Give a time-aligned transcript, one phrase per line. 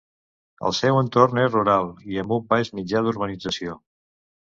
[0.69, 3.83] El seu entorn és rural i amb un baix mitjà d'urbanització.